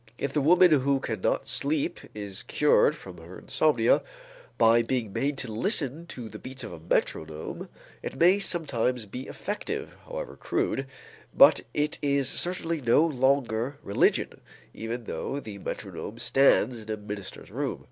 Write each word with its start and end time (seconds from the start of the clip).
If 0.17 0.33
the 0.33 0.41
woman 0.41 0.71
who 0.71 0.99
cannot 0.99 1.47
sleep 1.47 1.99
is 2.15 2.41
cured 2.41 2.95
from 2.95 3.19
her 3.19 3.37
insomnia 3.37 4.01
by 4.57 4.81
being 4.81 5.13
made 5.13 5.37
to 5.37 5.51
listen 5.51 6.07
to 6.07 6.27
the 6.27 6.39
beats 6.39 6.63
of 6.63 6.73
a 6.73 6.79
metronome, 6.79 7.69
it 8.01 8.15
may 8.17 8.39
sometimes 8.39 9.05
be 9.05 9.27
effective, 9.27 9.93
however 10.07 10.35
crude, 10.37 10.87
but 11.37 11.61
it 11.75 11.99
is 12.01 12.27
certainly 12.27 12.81
no 12.81 13.05
longer 13.05 13.77
religion, 13.83 14.41
even 14.73 15.03
though 15.03 15.39
the 15.39 15.59
metronome 15.59 16.17
stands 16.17 16.81
in 16.81 16.89
a 16.89 16.97
minister's 16.97 17.51
room. 17.51 17.79